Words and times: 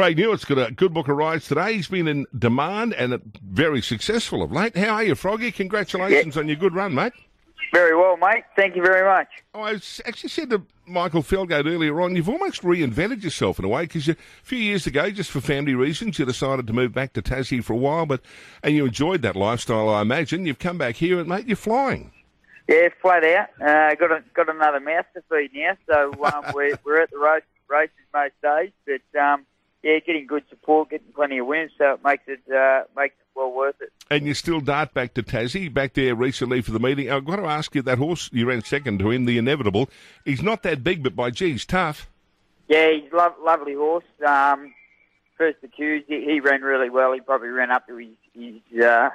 Craig 0.00 0.16
Newitt's 0.16 0.46
got 0.46 0.56
a 0.56 0.72
good 0.72 0.94
book 0.94 1.08
of 1.08 1.16
rides 1.18 1.46
today. 1.46 1.74
He's 1.74 1.88
been 1.88 2.08
in 2.08 2.24
demand 2.38 2.94
and 2.94 3.20
very 3.44 3.82
successful 3.82 4.42
of 4.42 4.50
late. 4.50 4.74
How 4.74 4.94
are 4.94 5.02
you, 5.02 5.14
Froggy? 5.14 5.52
Congratulations 5.52 6.38
on 6.38 6.48
your 6.48 6.56
good 6.56 6.74
run, 6.74 6.94
mate. 6.94 7.12
Very 7.74 7.94
well, 7.94 8.16
mate. 8.16 8.44
Thank 8.56 8.76
you 8.76 8.82
very 8.82 9.04
much. 9.04 9.28
Oh, 9.52 9.60
I 9.60 9.74
actually 10.06 10.30
said 10.30 10.48
to 10.48 10.62
Michael 10.86 11.22
Felgate 11.22 11.66
earlier 11.66 12.00
on, 12.00 12.16
you've 12.16 12.30
almost 12.30 12.62
reinvented 12.62 13.22
yourself 13.22 13.58
in 13.58 13.66
a 13.66 13.68
way 13.68 13.82
because 13.82 14.08
a 14.08 14.16
few 14.42 14.56
years 14.56 14.86
ago, 14.86 15.10
just 15.10 15.30
for 15.30 15.42
family 15.42 15.74
reasons, 15.74 16.18
you 16.18 16.24
decided 16.24 16.66
to 16.68 16.72
move 16.72 16.94
back 16.94 17.12
to 17.12 17.20
Tassie 17.20 17.62
for 17.62 17.74
a 17.74 17.76
while, 17.76 18.06
but 18.06 18.22
and 18.62 18.74
you 18.74 18.86
enjoyed 18.86 19.20
that 19.20 19.36
lifestyle, 19.36 19.90
I 19.90 20.00
imagine. 20.00 20.46
You've 20.46 20.58
come 20.58 20.78
back 20.78 20.96
here 20.96 21.20
and, 21.20 21.28
mate, 21.28 21.46
you're 21.46 21.56
flying. 21.56 22.10
Yeah, 22.68 22.88
flat 23.02 23.22
out. 23.22 23.48
Uh, 23.60 23.94
got 23.96 24.12
a, 24.12 24.24
got 24.32 24.48
another 24.48 24.80
mouth 24.80 25.04
to 25.12 25.22
feed 25.28 25.50
now, 25.52 25.76
so 25.86 26.24
um, 26.24 26.44
we're, 26.54 26.78
we're 26.86 27.02
at 27.02 27.10
the 27.10 27.18
race, 27.18 27.42
races 27.68 27.94
most 28.14 28.32
days, 28.42 28.70
but 28.86 29.20
um, 29.20 29.44
yeah, 29.82 29.98
getting 30.00 30.26
good 30.26 30.44
support, 30.50 30.90
getting 30.90 31.12
plenty 31.14 31.38
of 31.38 31.46
wins, 31.46 31.70
so 31.78 31.94
it 31.94 32.04
makes 32.04 32.24
it 32.26 32.40
uh, 32.52 32.84
makes 32.96 33.14
it 33.14 33.26
well 33.34 33.52
worth 33.52 33.80
it. 33.80 33.92
And 34.10 34.26
you 34.26 34.34
still 34.34 34.60
dart 34.60 34.92
back 34.92 35.14
to 35.14 35.22
Tassie, 35.22 35.72
back 35.72 35.94
there 35.94 36.14
recently 36.14 36.60
for 36.60 36.72
the 36.72 36.80
meeting. 36.80 37.10
I've 37.10 37.24
got 37.24 37.36
to 37.36 37.46
ask 37.46 37.74
you, 37.74 37.82
that 37.82 37.98
horse 37.98 38.28
you 38.32 38.46
ran 38.46 38.62
second 38.62 38.98
to 38.98 39.10
him, 39.10 39.24
the 39.24 39.38
Inevitable, 39.38 39.88
he's 40.24 40.42
not 40.42 40.62
that 40.64 40.84
big, 40.84 41.02
but 41.02 41.16
by 41.16 41.30
geez, 41.30 41.64
tough. 41.64 42.10
Yeah, 42.68 42.92
he's 42.92 43.12
a 43.12 43.16
lo- 43.16 43.34
lovely 43.42 43.74
horse. 43.74 44.04
Um, 44.26 44.74
first 45.38 45.58
accused, 45.62 46.06
he, 46.08 46.24
he 46.24 46.40
ran 46.40 46.62
really 46.62 46.90
well. 46.90 47.12
He 47.12 47.20
probably 47.20 47.48
ran 47.48 47.70
up 47.70 47.86
to 47.86 47.96
his, 47.96 48.08
his 48.34 48.82
uh, 48.82 49.10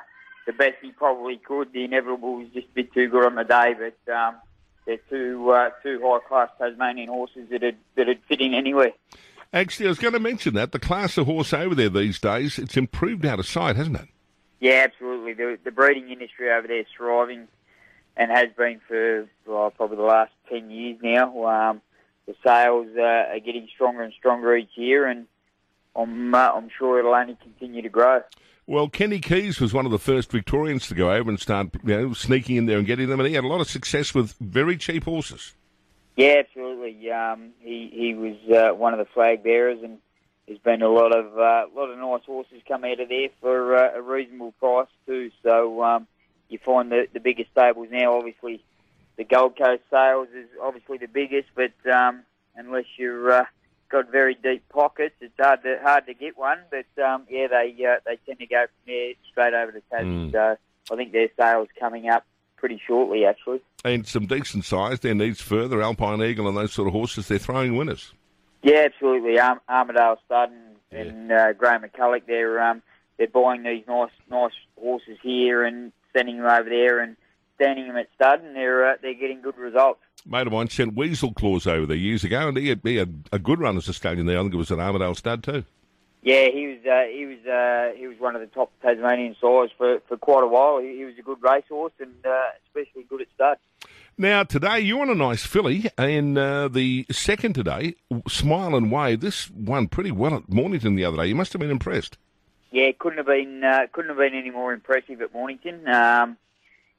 the 0.48 0.54
best 0.54 0.76
he 0.82 0.92
probably 0.92 1.38
could. 1.38 1.74
The 1.74 1.84
Inevitable 1.84 2.38
was 2.38 2.48
just 2.54 2.68
a 2.68 2.74
bit 2.74 2.94
too 2.94 3.08
good 3.08 3.26
on 3.26 3.36
the 3.36 3.44
day, 3.44 3.76
but 3.78 4.14
um, 4.14 4.36
they're 4.86 4.98
two 5.10 5.52
uh, 5.52 5.70
two 5.84 6.02
high 6.04 6.20
class 6.28 6.50
Tasmanian 6.58 7.10
horses 7.10 7.50
that 7.50 7.62
would 7.62 7.78
that 7.96 8.08
would 8.08 8.22
fit 8.28 8.42
in 8.42 8.54
anywhere. 8.54 8.94
Actually, 9.56 9.86
I 9.86 9.90
was 9.90 10.00
going 10.00 10.14
to 10.14 10.20
mention 10.20 10.54
that 10.56 10.74
the 10.74 10.80
class 10.80 11.18
of 11.18 11.28
horse 11.28 11.54
over 11.54 11.74
there 11.74 11.88
these 11.88 12.20
days, 12.20 12.60
it's 12.60 12.76
improved 12.76 13.26
out 13.26 13.40
of 13.40 13.48
sight, 13.48 13.78
hasn't 13.78 13.96
it? 13.96 14.10
Yeah, 14.60 14.84
absolutely. 14.84 15.32
The, 15.32 15.58
the 15.64 15.72
breeding 15.72 16.10
industry 16.10 16.52
over 16.52 16.68
there 16.68 16.82
is 16.82 16.88
thriving 16.96 17.48
and 18.18 18.32
has 18.32 18.50
been 18.58 18.82
for 18.86 19.30
well, 19.48 19.72
probably 19.72 19.96
the 19.96 20.04
last 20.04 20.34
10 20.50 20.70
years 20.70 20.98
now. 21.02 21.46
Um, 21.46 21.82
the 22.26 22.36
sales 22.46 22.88
uh, 22.98 23.02
are 23.02 23.40
getting 23.40 23.70
stronger 23.74 24.02
and 24.02 24.12
stronger 24.20 24.58
each 24.58 24.76
year, 24.76 25.08
and 25.08 25.26
I'm, 25.96 26.36
uh, 26.36 26.52
I'm 26.54 26.70
sure 26.78 27.00
it'll 27.00 27.16
only 27.16 27.38
continue 27.42 27.82
to 27.82 27.90
grow. 27.90 28.24
Well, 28.68 28.90
Kenny 28.90 29.20
Keys 29.20 29.62
was 29.62 29.74
one 29.74 29.86
of 29.86 29.92
the 29.94 30.00
first 30.00 30.32
Victorians 30.34 30.88
to 30.90 30.96
go 30.96 31.14
over 31.14 31.30
and 31.30 31.40
start 31.40 31.70
you 31.82 31.96
know, 31.96 32.14
sneaking 32.14 32.58
in 32.58 32.66
there 32.66 32.78
and 32.78 32.86
getting 32.86 33.08
them, 33.08 33.22
and 33.22 33.30
he 33.30 33.36
had 33.36 33.46
a 33.46 33.48
lot 33.48 33.62
of 33.62 33.70
success 33.70 34.14
with 34.14 34.34
very 34.42 34.76
cheap 34.76 35.06
horses. 35.06 35.54
Yeah, 36.16 36.44
absolutely. 36.46 37.12
Um, 37.12 37.52
he 37.60 37.92
he 37.94 38.14
was 38.14 38.36
uh, 38.50 38.74
one 38.74 38.94
of 38.94 39.00
the 39.00 39.12
flag 39.14 39.44
bearers, 39.44 39.80
and 39.84 39.98
there's 40.48 40.60
been 40.60 40.82
a 40.82 40.90
lot 40.90 41.16
of 41.16 41.38
uh, 41.38 41.66
lot 41.76 41.90
of 41.90 41.98
nice 41.98 42.26
horses 42.26 42.62
come 42.68 42.86
out 42.86 43.00
of 43.00 43.10
there 43.10 43.30
for 43.42 43.76
uh, 43.76 43.98
a 43.98 44.02
reasonable 44.02 44.54
price 44.54 44.88
too. 45.06 45.32
So 45.44 45.84
um, 45.84 46.08
you 46.48 46.58
find 46.60 46.92
the 46.92 47.08
the 47.12 47.20
biggest 47.20 47.52
stables 47.52 47.90
now. 47.92 48.18
Obviously, 48.18 48.64
the 49.18 49.26
Gold 49.26 49.58
Coast 49.58 49.84
sales 49.90 50.30
is 50.36 50.48
obviously 50.62 50.98
the 51.00 51.08
biggest, 51.08 51.50
but 51.54 51.74
um, 51.92 52.24
unless 52.56 52.86
you're 52.98 53.32
uh, 53.32 53.46
got 53.90 54.10
very 54.10 54.36
deep 54.36 54.68
pockets, 54.70 55.16
it's 55.20 55.34
hard 55.38 55.64
to 55.64 55.80
hard 55.84 56.06
to 56.06 56.14
get 56.14 56.38
one. 56.38 56.60
But 56.72 57.04
um, 57.04 57.26
yeah, 57.30 57.48
they 57.48 57.76
uh, 57.86 58.00
they 58.06 58.18
tend 58.26 58.40
to 58.40 58.48
go 58.48 58.66
from 58.68 58.86
there 58.88 59.14
straight 59.32 59.54
over 59.54 59.74
to 59.74 59.82
Tassie. 59.92 60.32
Mm. 60.32 60.32
So 60.32 60.58
I 60.94 60.96
think 60.96 61.12
their 61.12 61.30
sales 61.38 61.68
coming 61.78 62.08
up 62.08 62.26
pretty 62.58 62.82
shortly, 62.86 63.26
actually. 63.26 63.62
And 63.84 64.08
some 64.08 64.26
decent 64.26 64.66
size. 64.66 65.00
There 65.00 65.14
needs 65.14 65.42
further 65.42 65.82
Alpine 65.82 66.22
Eagle 66.22 66.48
and 66.48 66.58
those 66.58 66.74
sort 66.74 66.88
of 66.88 66.94
horses. 66.94 67.28
They're 67.28 67.38
throwing 67.38 67.76
winners. 67.76 68.14
Yeah, 68.64 68.88
absolutely. 68.92 69.40
Arm- 69.40 69.62
Armadale 69.70 70.18
Stud 70.26 70.52
and, 70.92 71.08
and 71.08 71.32
uh, 71.32 71.54
Graham 71.54 71.84
McCulloch, 71.84 72.24
they're 72.26 72.60
um, 72.62 72.82
they're 73.18 73.28
buying 73.28 73.64
these 73.64 73.84
nice 73.88 74.10
nice 74.30 74.54
horses 74.80 75.18
here 75.22 75.64
and 75.64 75.92
sending 76.14 76.38
them 76.38 76.46
over 76.46 76.70
there 76.70 77.00
and 77.00 77.16
standing 77.56 77.88
them 77.88 77.98
at 77.98 78.10
stud, 78.16 78.42
and 78.44 78.56
they're 78.56 78.94
uh, 78.94 78.96
they're 79.02 79.14
getting 79.14 79.42
good 79.42 79.58
results. 79.58 80.00
Mate 80.26 80.48
of 80.48 80.54
mine 80.54 80.70
sent 80.70 80.96
Weasel 80.96 81.34
Claws 81.34 81.68
over 81.68 81.86
there 81.86 81.96
years 81.96 82.24
ago, 82.24 82.48
and 82.48 82.58
he 82.58 82.70
had, 82.70 82.82
he 82.84 82.96
had 82.96 83.30
a 83.32 83.38
good 83.38 83.60
run 83.60 83.78
as 83.78 83.88
a 83.88 83.94
stallion 83.94 84.26
there. 84.26 84.40
I 84.40 84.42
think 84.42 84.56
it 84.56 84.58
was 84.58 84.72
an 84.72 84.80
Armadale 84.80 85.14
stud 85.14 85.44
too. 85.44 85.64
Yeah, 86.26 86.48
he 86.52 86.66
was 86.66 86.80
uh, 86.88 87.04
he 87.14 87.26
was 87.28 87.46
uh, 87.46 87.96
he 87.96 88.08
was 88.08 88.20
one 88.20 88.36
of 88.36 88.42
the 88.42 88.48
top 88.48 88.72
Tasmanian 88.82 89.36
sires 89.40 89.70
for, 89.78 90.00
for 90.08 90.18
quite 90.18 90.44
a 90.44 90.48
while. 90.48 90.80
He, 90.80 90.98
he 90.98 91.06
was 91.06 91.14
a 91.20 91.22
good 91.22 91.38
racehorse 91.40 91.94
and 92.00 92.16
uh, 92.26 92.48
especially 92.66 93.04
good 93.04 93.22
at 93.22 93.28
stud. 93.36 93.58
Now, 94.18 94.42
today 94.42 94.80
you're 94.80 95.04
on 95.04 95.12
a 95.12 95.16
nice 95.16 95.46
filly, 95.46 95.86
and 96.00 96.36
uh, 96.36 96.68
the 96.68 97.06
second 97.12 97.54
today, 97.54 97.94
Smile 98.28 98.76
and 98.76 98.92
Wave. 98.92 99.20
This 99.20 99.52
won 99.52 99.88
pretty 99.88 100.10
well 100.10 100.34
at 100.34 100.50
Mornington 100.52 100.96
the 100.96 101.06
other 101.06 101.18
day. 101.18 101.28
You 101.28 101.36
must 101.36 101.54
have 101.54 101.60
been 101.60 101.70
impressed. 101.70 102.18
Yeah, 102.72 102.90
couldn't 102.98 103.20
have 103.20 103.28
been 103.28 103.64
uh, 103.64 103.86
couldn't 103.92 104.10
have 104.10 104.18
been 104.18 104.34
any 104.34 104.50
more 104.50 104.74
impressive 104.74 105.22
at 105.22 105.32
Mornington. 105.32 105.88
Um, 105.88 106.38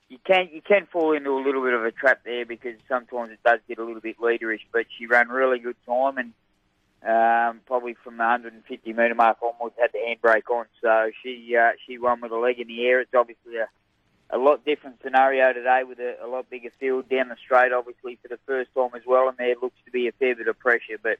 you 0.08 0.18
can 0.24 0.50
you 0.52 0.62
can 0.62 0.86
fall 0.86 1.16
into 1.16 1.30
a 1.30 1.42
little 1.42 1.64
bit 1.64 1.74
of 1.74 1.84
a 1.84 1.90
trap 1.90 2.20
there 2.24 2.46
because 2.46 2.76
sometimes 2.88 3.32
it 3.32 3.40
does 3.44 3.58
get 3.66 3.78
a 3.78 3.84
little 3.84 4.00
bit 4.00 4.20
leaderish. 4.20 4.60
But 4.72 4.86
she 4.96 5.08
ran 5.08 5.30
really 5.30 5.58
good 5.58 5.76
time 5.84 6.16
and 6.16 6.32
um, 7.02 7.60
probably 7.66 7.94
from 8.02 8.16
the 8.16 8.24
150 8.24 8.92
metre 8.92 9.14
mark 9.14 9.38
onwards 9.42 9.76
had 9.80 9.90
the 9.92 9.98
handbrake 9.98 10.50
on. 10.50 10.66
So 10.82 11.10
she 11.22 11.56
uh, 11.56 11.72
she 11.86 11.98
won 11.98 12.20
with 12.20 12.32
a 12.32 12.38
leg 12.38 12.58
in 12.58 12.68
the 12.68 12.86
air. 12.86 13.00
It's 13.00 13.14
obviously 13.14 13.56
a 13.56 13.68
a 14.30 14.38
lot 14.38 14.64
different 14.64 14.96
scenario 15.02 15.52
today 15.52 15.82
with 15.86 15.98
a, 16.00 16.16
a 16.24 16.26
lot 16.26 16.50
bigger 16.50 16.70
field 16.80 17.08
down 17.08 17.28
the 17.28 17.36
straight, 17.44 17.72
obviously 17.72 18.18
for 18.20 18.28
the 18.28 18.38
first 18.46 18.70
time 18.74 18.90
as 18.96 19.02
well, 19.06 19.28
and 19.28 19.38
there 19.38 19.54
looks 19.60 19.76
to 19.84 19.90
be 19.90 20.08
a 20.08 20.12
fair 20.12 20.34
bit 20.34 20.48
of 20.48 20.58
pressure. 20.58 20.98
But 21.00 21.18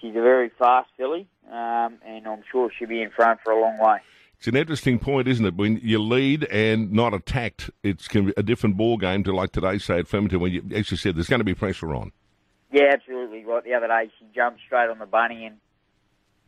she's 0.00 0.12
a 0.12 0.22
very 0.22 0.50
fast 0.58 0.88
filly, 0.96 1.26
um, 1.50 1.98
and 2.04 2.26
I'm 2.26 2.42
sure 2.50 2.70
she'll 2.76 2.88
be 2.88 3.02
in 3.02 3.10
front 3.10 3.40
for 3.44 3.52
a 3.52 3.60
long 3.60 3.78
way. 3.78 3.98
It's 4.38 4.48
an 4.48 4.56
interesting 4.56 4.98
point, 4.98 5.28
isn't 5.28 5.44
it? 5.44 5.54
When 5.54 5.80
you 5.82 5.98
lead 5.98 6.44
and 6.44 6.92
not 6.92 7.14
attacked, 7.14 7.70
it's 7.82 8.08
can 8.08 8.26
be 8.26 8.34
a 8.36 8.42
different 8.42 8.76
ball 8.76 8.98
game 8.98 9.24
to 9.24 9.34
like 9.34 9.52
today, 9.52 9.78
say 9.78 10.00
at 10.00 10.08
Flemington, 10.08 10.40
when 10.40 10.52
you, 10.52 10.62
as 10.74 10.90
you 10.90 10.96
said, 10.96 11.16
there's 11.16 11.28
going 11.28 11.40
to 11.40 11.44
be 11.44 11.54
pressure 11.54 11.94
on. 11.94 12.12
Yeah, 12.72 12.90
absolutely. 12.92 13.23
Like 13.46 13.64
the 13.64 13.74
other 13.74 13.88
day, 13.88 14.10
she 14.18 14.26
jumped 14.34 14.60
straight 14.66 14.90
on 14.90 14.98
the 14.98 15.06
bunny, 15.06 15.46
and 15.46 15.56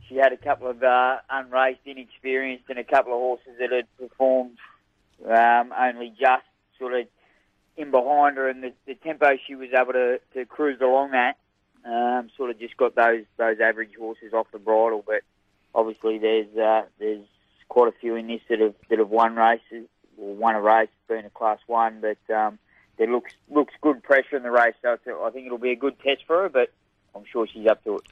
she 0.08 0.16
had 0.16 0.32
a 0.32 0.36
couple 0.36 0.68
of 0.68 0.82
uh, 0.82 1.18
unraced, 1.30 1.80
inexperienced, 1.84 2.64
and 2.68 2.78
a 2.78 2.84
couple 2.84 3.12
of 3.12 3.18
horses 3.18 3.52
that 3.58 3.72
had 3.72 3.86
performed 3.98 4.58
um, 5.24 5.72
only 5.78 6.10
just 6.10 6.44
sort 6.78 6.94
of 6.94 7.06
in 7.76 7.90
behind 7.90 8.36
her, 8.36 8.48
and 8.48 8.62
the, 8.62 8.72
the 8.86 8.94
tempo 8.94 9.36
she 9.46 9.54
was 9.54 9.68
able 9.74 9.92
to, 9.92 10.18
to 10.34 10.46
cruise 10.46 10.80
along 10.80 11.14
at 11.14 11.36
um, 11.84 12.30
sort 12.36 12.50
of 12.50 12.58
just 12.58 12.76
got 12.76 12.94
those 12.94 13.24
those 13.36 13.60
average 13.60 13.94
horses 13.98 14.32
off 14.32 14.46
the 14.52 14.58
bridle. 14.58 15.04
But 15.06 15.22
obviously, 15.74 16.18
there's 16.18 16.56
uh, 16.56 16.86
there's 16.98 17.26
quite 17.68 17.88
a 17.88 17.98
few 18.00 18.16
in 18.16 18.26
this 18.26 18.40
that 18.48 18.60
have 18.60 18.74
that 18.90 18.98
have 18.98 19.10
won 19.10 19.36
races 19.36 19.86
or 20.18 20.34
won 20.34 20.54
a 20.54 20.60
race, 20.60 20.88
been 21.08 21.26
a 21.26 21.30
class 21.30 21.58
one, 21.66 22.00
but 22.00 22.34
um, 22.34 22.58
there 22.98 23.10
looks 23.10 23.32
looks 23.50 23.74
good 23.80 24.02
pressure 24.02 24.36
in 24.36 24.42
the 24.42 24.50
race. 24.50 24.74
So 24.82 24.96
a, 25.06 25.24
I 25.24 25.30
think 25.30 25.46
it'll 25.46 25.58
be 25.58 25.72
a 25.72 25.76
good 25.76 25.98
test 26.00 26.22
for 26.26 26.42
her, 26.42 26.48
but 26.48 26.70
I'm 27.16 27.24
sure 27.30 27.46
she's 27.46 27.66
up 27.66 27.82
to 27.84 27.96
it. 27.96 28.02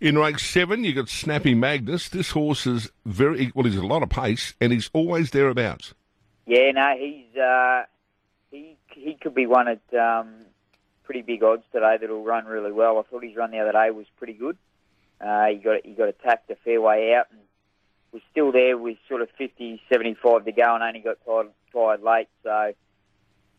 In 0.00 0.18
race 0.18 0.42
seven, 0.42 0.84
you 0.84 0.92
got 0.92 1.08
Snappy 1.08 1.54
Magnus. 1.54 2.08
This 2.08 2.30
horse 2.30 2.66
is 2.66 2.90
very 3.06 3.52
well. 3.54 3.64
He's 3.64 3.76
a 3.76 3.86
lot 3.86 4.02
of 4.02 4.10
pace, 4.10 4.54
and 4.60 4.72
he's 4.72 4.90
always 4.92 5.30
thereabouts. 5.30 5.94
Yeah, 6.46 6.72
no, 6.72 6.94
he's 6.98 7.36
uh, 7.36 7.84
he 8.50 8.76
he 8.88 9.16
could 9.20 9.34
be 9.34 9.46
one 9.46 9.68
at 9.68 9.94
um, 9.98 10.34
pretty 11.04 11.22
big 11.22 11.42
odds 11.42 11.62
today. 11.72 11.96
That'll 12.00 12.24
run 12.24 12.46
really 12.46 12.72
well. 12.72 12.98
I 12.98 13.02
thought 13.02 13.24
his 13.24 13.36
run 13.36 13.50
the 13.50 13.60
other 13.60 13.72
day 13.72 13.90
was 13.90 14.06
pretty 14.16 14.34
good. 14.34 14.56
Uh, 15.20 15.46
he 15.46 15.56
got 15.56 15.84
he 15.84 15.92
got 15.92 16.08
attacked 16.08 16.50
a 16.50 16.56
fair 16.56 16.80
way 16.80 17.14
out 17.14 17.26
and 17.30 17.40
was 18.12 18.22
still 18.30 18.52
there 18.52 18.78
with 18.78 18.96
sort 19.08 19.22
of 19.22 19.28
50, 19.36 19.82
75 19.90 20.44
to 20.44 20.52
go 20.52 20.74
and 20.74 20.84
only 20.84 21.00
got 21.00 21.16
tired, 21.26 21.48
tired 21.72 22.02
late. 22.02 22.28
So 22.42 22.74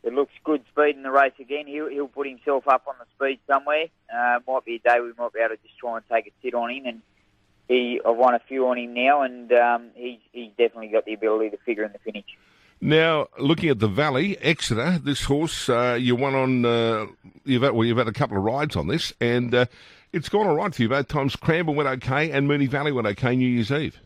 it 0.06 0.14
looks 0.14 0.32
good 0.44 0.64
speed 0.72 0.96
in 0.96 1.04
the 1.04 1.12
race 1.12 1.34
again. 1.40 1.66
He'll, 1.66 1.90
he'll 1.90 2.08
put 2.08 2.28
himself 2.28 2.68
up 2.68 2.86
on 2.88 2.94
the 3.00 3.06
speed 3.16 3.40
somewhere. 3.48 3.88
Uh, 4.14 4.40
might 4.48 4.64
be 4.64 4.76
a 4.76 4.80
day 4.80 5.00
we 5.02 5.12
might 5.18 5.34
be 5.34 5.40
able 5.40 5.56
to 5.56 5.62
just 5.64 5.78
try 5.80 5.98
and 5.98 6.06
take 6.10 6.28
a 6.28 6.32
sit 6.44 6.54
on 6.54 6.70
him. 6.70 6.86
And 6.86 7.02
he, 7.68 8.00
I've 8.06 8.16
won 8.16 8.36
a 8.36 8.40
few 8.40 8.68
on 8.68 8.78
him 8.78 8.94
now, 8.94 9.24
and 9.24 9.52
um, 9.52 9.90
he's, 9.96 10.20
he's 10.32 10.52
definitely 10.52 10.90
got 10.90 11.06
the 11.06 11.14
ability 11.14 11.50
to 11.50 11.58
figure 11.58 11.84
in 11.84 11.92
the 11.92 12.00
finish. 12.00 12.26
Now, 12.80 13.30
looking 13.40 13.70
at 13.70 13.80
the 13.80 13.88
Valley, 13.88 14.38
Exeter, 14.42 15.00
this 15.00 15.24
horse, 15.24 15.70
uh, 15.70 15.98
you 16.00 16.16
won 16.16 16.36
on, 16.36 16.66
uh, 16.66 17.08
you've 17.44 17.64
had, 17.64 17.72
well, 17.72 17.86
you've 17.86 17.98
had 17.98 18.08
a 18.08 18.14
couple 18.14 18.38
of 18.38 18.44
rides 18.44 18.76
on 18.76 18.88
this, 18.88 19.12
and 19.20 19.56
uh, 19.56 19.66
it's 20.14 20.30
gone 20.30 20.46
all 20.46 20.56
right 20.56 20.76
for 20.76 20.82
you 20.84 20.90
both 20.90 21.08
times. 21.08 21.36
Cranbourne 21.36 21.76
went 21.76 21.90
okay, 21.90 22.30
and 22.30 22.48
Moonee 22.48 22.70
Valley 22.70 22.92
went 22.92 23.08
okay 23.08 23.36
New 23.36 23.48
Year's 23.48 23.72
Eve. 23.72 24.00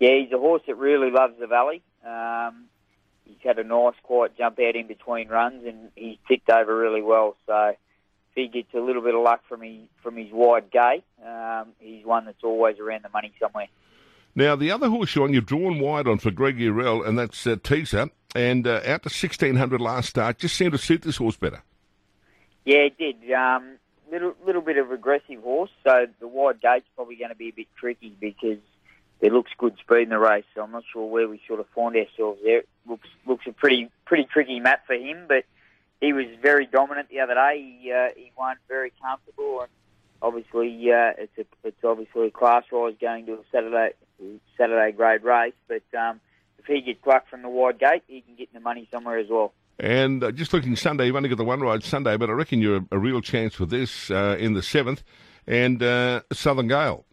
Yeah, 0.00 0.18
he's 0.18 0.32
a 0.32 0.38
horse 0.38 0.62
that 0.66 0.76
really 0.76 1.10
loves 1.10 1.34
the 1.38 1.46
Valley. 1.46 1.82
Um, 2.04 2.64
he's 3.28 3.36
had 3.44 3.58
a 3.58 3.64
nice, 3.64 3.94
quiet 4.02 4.36
jump 4.36 4.58
out 4.58 4.74
in 4.74 4.86
between 4.86 5.28
runs, 5.28 5.64
and 5.66 5.90
he's 5.94 6.18
ticked 6.26 6.50
over 6.50 6.76
really 6.76 7.02
well. 7.02 7.36
So 7.46 7.68
if 7.68 7.76
he 8.34 8.48
gets 8.48 8.74
a 8.74 8.80
little 8.80 9.02
bit 9.02 9.14
of 9.14 9.22
luck 9.22 9.42
from 9.48 9.62
his, 9.62 9.82
from 10.02 10.16
his 10.16 10.32
wide 10.32 10.70
gate, 10.70 11.04
um, 11.24 11.68
he's 11.78 12.04
one 12.04 12.24
that's 12.24 12.42
always 12.42 12.78
around 12.78 13.04
the 13.04 13.10
money 13.10 13.32
somewhere. 13.40 13.68
Now, 14.34 14.56
the 14.56 14.70
other 14.70 14.88
horse 14.88 15.14
you're 15.14 15.24
on, 15.24 15.32
you've 15.32 15.46
drawn 15.46 15.80
wide 15.80 16.06
on 16.06 16.18
for 16.18 16.30
Greg 16.30 16.58
Eurell, 16.58 17.02
and 17.02 17.18
that's 17.18 17.46
uh, 17.46 17.56
Teaser. 17.62 18.10
And 18.34 18.66
uh, 18.66 18.80
out 18.84 19.02
to 19.02 19.08
1600 19.08 19.80
last 19.80 20.10
start, 20.10 20.38
just 20.38 20.54
seemed 20.54 20.72
to 20.72 20.78
suit 20.78 21.02
this 21.02 21.16
horse 21.16 21.36
better. 21.36 21.62
Yeah, 22.64 22.80
it 22.80 22.98
did. 22.98 23.32
Um, 23.32 23.78
little 24.10 24.34
little 24.44 24.62
bit 24.62 24.76
of 24.76 24.90
aggressive 24.90 25.42
horse, 25.42 25.70
so 25.84 26.06
the 26.20 26.28
wide 26.28 26.60
gate's 26.60 26.86
probably 26.94 27.16
going 27.16 27.30
to 27.30 27.36
be 27.36 27.48
a 27.48 27.52
bit 27.52 27.66
tricky 27.78 28.14
because 28.20 28.58
there 29.20 29.30
looks 29.30 29.50
good 29.58 29.76
speed 29.80 30.02
in 30.02 30.08
the 30.10 30.18
race. 30.18 30.44
So 30.54 30.62
I'm 30.62 30.70
not 30.70 30.84
sure 30.92 31.08
where 31.08 31.28
we 31.28 31.40
sort 31.46 31.60
of 31.60 31.66
find 31.74 31.96
ourselves 31.96 32.40
there. 32.44 32.58
It 32.58 32.68
looks 32.86 33.08
looks 33.26 33.46
a 33.46 33.52
pretty 33.52 33.90
pretty 34.04 34.24
tricky 34.24 34.60
map 34.60 34.86
for 34.86 34.94
him, 34.94 35.26
but 35.28 35.44
he 36.00 36.12
was 36.12 36.26
very 36.40 36.66
dominant 36.66 37.08
the 37.08 37.20
other 37.20 37.34
day. 37.34 37.78
He 37.80 37.92
uh, 37.92 38.08
he 38.16 38.32
won 38.38 38.56
very 38.68 38.92
comfortable, 39.02 39.62
and 39.62 39.70
obviously 40.22 40.68
uh, 40.92 41.12
it's 41.18 41.38
a, 41.38 41.44
it's 41.64 41.84
obviously 41.84 42.28
a 42.28 42.30
class 42.30 42.64
rise 42.72 42.94
going 43.00 43.26
to 43.26 43.34
a 43.34 43.44
Saturday 43.50 43.90
Saturday 44.56 44.92
grade 44.92 45.24
race. 45.24 45.54
But 45.66 45.82
um, 45.98 46.20
if 46.58 46.66
he 46.66 46.80
gets 46.80 47.00
plucked 47.02 47.30
from 47.30 47.42
the 47.42 47.48
wide 47.48 47.78
gate, 47.78 48.02
he 48.06 48.20
can 48.20 48.36
get 48.36 48.52
the 48.52 48.60
money 48.60 48.88
somewhere 48.92 49.18
as 49.18 49.26
well. 49.28 49.52
And 49.80 50.24
uh, 50.24 50.32
just 50.32 50.52
looking 50.52 50.74
Sunday, 50.74 51.06
you've 51.06 51.14
only 51.14 51.28
got 51.28 51.38
the 51.38 51.44
one 51.44 51.60
ride 51.60 51.84
Sunday, 51.84 52.16
but 52.16 52.28
I 52.28 52.32
reckon 52.32 52.60
you're 52.60 52.78
a, 52.78 52.86
a 52.92 52.98
real 52.98 53.20
chance 53.20 53.60
with 53.60 53.70
this 53.70 54.10
uh, 54.10 54.36
in 54.38 54.54
the 54.54 54.62
seventh 54.62 55.04
and 55.46 55.82
uh, 55.82 56.22
Southern 56.32 56.66
Gale. 56.66 57.04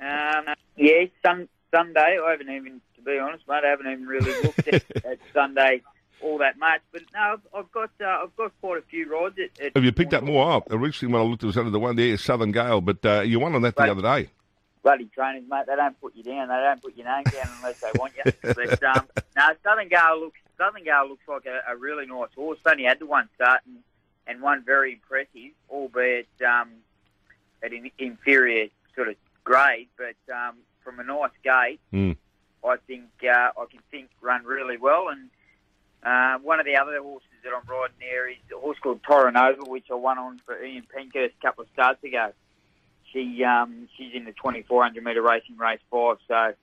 Um, 0.00 0.54
yeah, 0.76 1.06
sun, 1.24 1.48
Sunday. 1.72 2.18
I 2.22 2.30
haven't 2.30 2.50
even, 2.50 2.80
to 2.96 3.02
be 3.02 3.18
honest, 3.18 3.44
mate, 3.48 3.62
I 3.64 3.68
haven't 3.68 3.90
even 3.90 4.06
really 4.06 4.42
looked 4.42 4.68
at, 4.68 4.84
at 5.04 5.18
Sunday 5.32 5.82
all 6.22 6.38
that 6.38 6.58
much. 6.58 6.80
But 6.92 7.02
no, 7.14 7.20
I've, 7.20 7.40
I've 7.54 7.72
got 7.72 7.90
uh, 8.00 8.22
I've 8.22 8.36
got 8.36 8.52
quite 8.60 8.78
a 8.78 8.82
few 8.82 9.10
rides. 9.10 9.36
At, 9.38 9.64
at 9.64 9.72
Have 9.74 9.84
you 9.84 9.92
picked 9.92 10.14
up 10.14 10.22
more 10.22 10.50
up? 10.52 10.70
Originally, 10.70 11.12
when 11.12 11.22
I 11.22 11.24
looked, 11.24 11.42
it 11.42 11.46
was 11.46 11.58
under 11.58 11.70
the 11.70 11.78
one 11.78 11.96
there, 11.96 12.16
Southern 12.16 12.52
Gale, 12.52 12.80
but 12.80 13.04
uh, 13.04 13.20
you 13.20 13.40
won 13.40 13.54
on 13.54 13.62
that 13.62 13.76
the 13.76 13.90
other 13.90 14.02
day. 14.02 14.30
bloody 14.82 15.06
trainers, 15.06 15.44
mate. 15.48 15.64
They 15.66 15.76
don't 15.76 16.00
put 16.00 16.14
you 16.16 16.22
down. 16.22 16.48
They 16.48 16.54
don't 16.54 16.82
put 16.82 16.96
your 16.96 17.06
name 17.06 17.24
down 17.24 17.48
unless 17.58 17.80
they 17.80 17.90
want 17.98 18.12
you. 18.24 18.32
But 18.42 18.82
um, 18.96 19.08
no, 19.36 19.48
Southern 19.62 19.88
Gale 19.88 20.20
looks 20.20 20.38
Southern 20.58 20.84
Gale 20.84 21.08
looks 21.08 21.26
like 21.28 21.46
a, 21.46 21.72
a 21.72 21.76
really 21.76 22.06
nice 22.06 22.32
horse. 22.34 22.58
Only 22.66 22.84
had 22.84 22.98
the 22.98 23.06
one 23.06 23.28
start 23.34 23.60
and, 23.66 23.76
and 24.26 24.40
one 24.40 24.64
very 24.64 24.94
impressive, 24.94 25.52
albeit 25.70 26.28
um, 26.46 26.70
at 27.62 27.72
an 27.72 27.90
inferior 27.98 28.68
sort 28.94 29.08
of 29.08 29.16
grade. 29.46 29.88
But 29.96 30.18
um, 30.34 30.56
from 30.84 31.00
a 31.00 31.04
nice 31.04 31.30
gate, 31.42 31.80
Mm. 31.94 32.16
I 32.64 32.76
think 32.86 33.04
uh, 33.22 33.50
I 33.60 33.64
can 33.70 33.80
think 33.90 34.08
run 34.20 34.44
really 34.44 34.76
well. 34.76 35.08
And 35.08 35.30
uh, 36.02 36.38
one 36.42 36.58
of 36.60 36.66
the 36.66 36.76
other 36.76 37.00
horses 37.00 37.28
that 37.44 37.52
I'm 37.54 37.66
riding 37.70 37.96
there 38.00 38.28
is 38.28 38.36
a 38.54 38.58
horse 38.58 38.76
called 38.82 39.02
Toronova, 39.02 39.68
which 39.68 39.86
I 39.90 39.94
won 39.94 40.18
on 40.18 40.40
for 40.44 40.62
Ian 40.62 40.84
Pinkhurst 40.94 41.34
a 41.40 41.46
couple 41.46 41.62
of 41.62 41.68
starts 41.72 42.02
ago. 42.02 42.32
She 43.12 43.44
um, 43.44 43.88
she's 43.96 44.12
in 44.14 44.24
the 44.24 44.32
2400 44.32 45.02
metre 45.02 45.22
racing 45.22 45.56
race 45.56 45.78
five, 45.90 46.16
so 46.26 46.54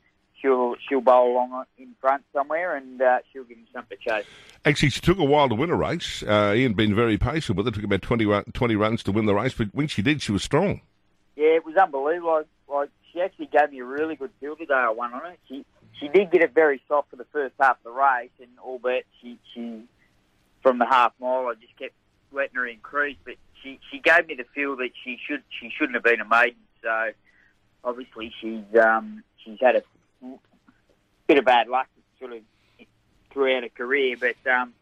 she'll 0.42 0.76
she'll 0.88 1.02
bowl 1.02 1.32
along 1.32 1.64
in 1.78 1.96
front 2.02 2.24
somewhere, 2.34 2.76
and 2.76 3.02
uh, 3.02 3.20
she'll 3.32 3.46
give 3.46 3.58
him 3.58 3.68
something 3.74 3.98
to 3.98 4.10
chase. 4.10 4.26
Actually, 4.66 4.90
she 4.90 5.00
took 5.00 5.20
a 5.20 5.24
while 5.24 5.48
to 5.48 5.56
win 5.56 5.70
a 5.70 5.76
race. 5.76 6.22
Uh, 6.22 6.54
Ian 6.56 6.74
been 6.74 6.94
very 6.94 7.18
patient 7.18 7.58
with 7.58 7.68
it. 7.68 7.74
Took 7.74 7.86
about 7.86 8.02
20, 8.02 8.26
run, 8.26 8.44
20 8.54 8.76
runs 8.76 9.04
to 9.04 9.12
win 9.14 9.26
the 9.26 9.34
race, 9.34 9.54
but 9.54 9.70
when 9.74 9.88
she 9.88 10.02
did, 10.02 10.22
she 10.22 10.32
was 10.34 10.44
strong. 10.44 10.82
Yeah, 11.36 11.56
it 11.56 11.66
was 11.66 11.76
unbelievable. 11.78 12.44
Like, 12.74 12.90
she 13.12 13.22
actually 13.22 13.46
gave 13.46 13.72
me 13.72 13.80
a 13.80 13.86
really 13.86 14.16
good 14.16 14.32
feel 14.40 14.56
today. 14.56 14.74
I 14.74 14.90
won 14.90 15.14
on 15.14 15.32
it. 15.32 15.40
She 15.48 15.66
she 16.00 16.08
did 16.08 16.32
get 16.32 16.42
it 16.42 16.54
very 16.54 16.82
soft 16.88 17.12
for 17.12 17.18
the 17.18 17.26
first 17.26 17.54
half 17.60 17.78
of 17.78 17.84
the 17.84 17.92
race, 17.92 18.32
and 18.40 18.50
albeit 18.60 19.06
she 19.22 19.38
she 19.54 19.84
from 20.64 20.80
the 20.80 20.86
half 20.86 21.14
mile, 21.20 21.48
I 21.48 21.54
just 21.54 21.78
kept 21.78 21.94
letting 22.32 22.56
her 22.56 22.66
increase, 22.66 23.18
but 23.24 23.36
she 23.62 23.80
she 23.92 24.00
gave 24.00 24.28
me 24.28 24.36
the 24.36 24.46
feel 24.56 24.76
that 24.78 24.90
she 25.04 25.20
should 25.28 25.44
she 25.60 25.70
shouldn't 25.70 25.94
have 25.94 26.04
been 26.04 26.20
a 26.20 26.28
maiden. 26.28 26.58
So 26.82 27.12
obviously 27.84 28.34
she's 28.42 28.80
um 28.82 29.24
she's 29.44 29.60
had 29.62 29.76
a 29.76 29.84
bit 31.28 31.38
of 31.38 31.46
bad 31.46 31.68
luck 31.68 31.88
sort 32.20 32.34
of 32.34 32.40
throughout 33.32 33.64
her 33.64 33.70
career, 33.70 34.16
but 34.20 34.52
um 34.52 34.74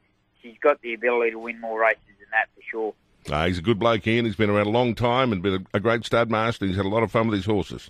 she's 0.42 0.58
got 0.62 0.82
the 0.82 0.94
ability 0.94 1.32
to 1.32 1.40
win 1.40 1.60
more 1.60 1.82
races 1.82 2.02
than 2.20 2.30
that 2.32 2.48
for 2.56 2.62
sure. 2.72 2.94
Uh, 3.30 3.46
he's 3.48 3.58
a 3.60 3.62
good 3.62 3.80
bloke, 3.80 4.06
Ian. 4.08 4.26
He's 4.26 4.36
been 4.36 4.50
around 4.50 4.68
a 4.68 4.72
long 4.72 4.96
time 4.96 5.32
and 5.32 5.42
been 5.42 5.66
a, 5.74 5.78
a 5.78 5.80
great 5.80 6.06
stud 6.06 6.30
master. 6.30 6.66
He's 6.66 6.76
had 6.76 6.86
a 6.86 6.90
lot 6.90 7.04
of 7.04 7.12
fun 7.12 7.28
with 7.28 7.38
his 7.38 7.46
horses. 7.46 7.90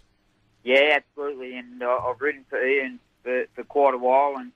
Yeah, 0.64 0.98
absolutely. 0.98 1.56
And 1.58 1.82
uh, 1.82 1.88
I've 2.06 2.20
ridden 2.22 2.46
for 2.50 2.64
Ian 2.64 3.00
for, 3.24 3.46
for 3.56 3.64
quite 3.64 3.94
a 3.94 3.98
while, 3.98 4.36
and 4.38 4.52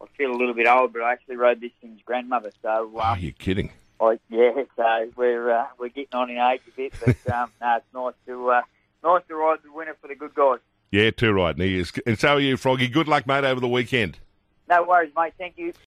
I 0.00 0.06
feel 0.16 0.30
a 0.30 0.36
little 0.36 0.54
bit 0.54 0.66
old, 0.66 0.92
but 0.92 1.02
I 1.02 1.12
actually 1.12 1.36
rode 1.36 1.60
this 1.60 1.72
thing's 1.80 2.00
grandmother. 2.04 2.52
So, 2.62 2.90
Oh, 2.94 3.00
um, 3.00 3.18
you're 3.18 3.32
kidding. 3.32 3.72
I, 4.00 4.18
yeah, 4.28 4.52
so 4.76 5.10
we're 5.16 5.50
uh, 5.50 5.66
we're 5.78 5.88
getting 5.88 6.08
on 6.12 6.30
in 6.30 6.38
age 6.38 6.60
a 6.68 6.76
bit, 6.76 6.92
but 7.04 7.32
um, 7.34 7.50
no, 7.60 7.76
it's 7.76 7.86
nice 7.94 8.14
to 8.26 8.50
uh, 8.50 8.62
nice 9.02 9.22
to 9.28 9.34
ride 9.34 9.58
the 9.64 9.72
winner 9.72 9.96
for 10.00 10.08
the 10.08 10.14
good 10.14 10.34
guys. 10.34 10.58
Yeah, 10.92 11.10
too 11.10 11.32
right. 11.32 11.54
And, 11.54 11.62
he 11.62 11.78
is. 11.78 11.92
and 12.06 12.18
so 12.18 12.34
are 12.34 12.40
you, 12.40 12.56
Froggy. 12.56 12.88
Good 12.88 13.08
luck, 13.08 13.26
mate, 13.26 13.44
over 13.44 13.60
the 13.60 13.68
weekend. 13.68 14.18
No 14.68 14.84
worries, 14.84 15.12
mate. 15.16 15.32
Thank 15.38 15.58
you. 15.58 15.72